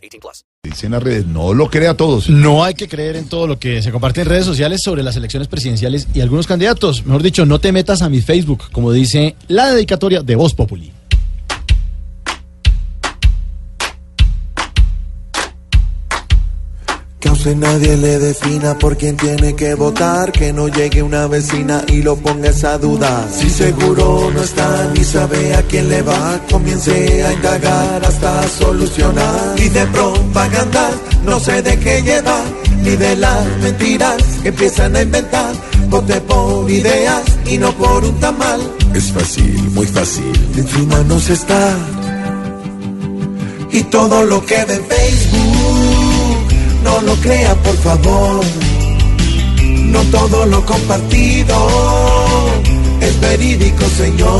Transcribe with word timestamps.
18 0.00 0.20
plus. 0.20 0.44
Dicen 0.62 0.92
las 0.92 1.02
redes, 1.02 1.26
no 1.26 1.54
lo 1.54 1.70
crea 1.70 1.94
todos. 1.94 2.28
No 2.28 2.64
hay 2.64 2.74
que 2.74 2.88
creer 2.88 3.16
en 3.16 3.28
todo 3.28 3.46
lo 3.46 3.58
que 3.58 3.82
se 3.82 3.90
comparte 3.90 4.20
en 4.20 4.26
redes 4.26 4.44
sociales 4.44 4.80
sobre 4.82 5.02
las 5.02 5.16
elecciones 5.16 5.48
presidenciales 5.48 6.06
y 6.12 6.20
algunos 6.20 6.46
candidatos. 6.46 7.04
Mejor 7.06 7.22
dicho, 7.22 7.46
no 7.46 7.58
te 7.58 7.72
metas 7.72 8.02
a 8.02 8.08
mi 8.08 8.20
Facebook, 8.20 8.70
como 8.72 8.92
dice 8.92 9.36
la 9.48 9.72
dedicatoria 9.72 10.22
de 10.22 10.36
Voz 10.36 10.54
Populi. 10.54 10.92
Que 17.20 17.28
a 17.28 17.32
usted 17.32 17.54
nadie 17.54 17.98
le 17.98 18.18
defina 18.18 18.78
por 18.78 18.96
quién 18.96 19.16
tiene 19.16 19.54
que 19.54 19.74
votar, 19.74 20.32
que 20.32 20.54
no 20.54 20.68
llegue 20.68 21.02
una 21.02 21.26
vecina 21.26 21.84
y 21.86 22.02
lo 22.02 22.16
ponga 22.16 22.48
esa 22.48 22.78
duda. 22.78 23.28
Si 23.30 23.50
seguro 23.50 24.30
no 24.30 24.42
está 24.42 24.89
quién 25.70 25.88
le 25.88 26.02
va, 26.02 26.40
comience 26.50 27.24
a 27.24 27.32
indagar 27.32 28.04
hasta 28.04 28.48
solucionar. 28.48 29.54
Y 29.56 29.68
de 29.68 29.86
propaganda 29.86 30.90
no 31.24 31.38
se 31.38 31.62
deje 31.62 32.02
llevar, 32.02 32.44
ni 32.82 32.96
de 32.96 33.16
las 33.16 33.46
mentiras 33.62 34.16
que 34.42 34.48
empiezan 34.48 34.96
a 34.96 35.02
inventar. 35.02 35.52
Vote 35.88 36.20
por 36.22 36.70
ideas 36.70 37.22
y 37.46 37.58
no 37.58 37.72
por 37.72 38.04
un 38.04 38.18
tamal. 38.20 38.60
Es 38.94 39.12
fácil, 39.12 39.70
muy 39.70 39.86
fácil. 39.86 40.32
Encima 40.56 40.98
nos 41.04 41.30
está. 41.30 41.76
Y 43.72 43.82
todo 43.84 44.24
lo 44.24 44.44
que 44.44 44.64
ve 44.64 44.74
en 44.74 44.84
Facebook, 44.84 46.48
no 46.84 47.00
lo 47.02 47.14
crea 47.16 47.54
por 47.54 47.76
favor. 47.76 48.44
No 49.94 50.00
todo 50.16 50.46
lo 50.46 50.64
compartido 50.66 51.56
es 53.00 53.20
verídico, 53.20 53.84
señor. 53.96 54.39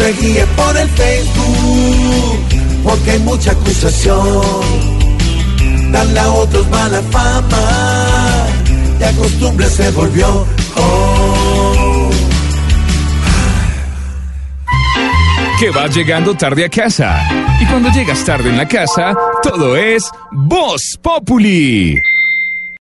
Se 0.00 0.12
guíe 0.14 0.46
por 0.56 0.76
el 0.78 0.88
Facebook, 0.88 2.38
porque 2.82 3.10
hay 3.10 3.18
mucha 3.18 3.52
acusación. 3.52 4.40
Darle 5.92 6.20
a 6.20 6.32
otros 6.32 6.66
mala 6.70 7.02
fama, 7.10 8.46
ya 8.98 9.12
costumbre 9.12 9.66
se 9.66 9.90
volvió. 9.90 10.46
Oh. 10.76 12.10
que 15.60 15.70
vas 15.70 15.94
llegando 15.94 16.34
tarde 16.34 16.64
a 16.64 16.70
casa. 16.70 17.20
Y 17.60 17.66
cuando 17.66 17.90
llegas 17.90 18.24
tarde 18.24 18.48
en 18.48 18.56
la 18.56 18.66
casa, 18.66 19.14
todo 19.42 19.76
es 19.76 20.10
Voz 20.32 20.98
Populi. 21.02 21.94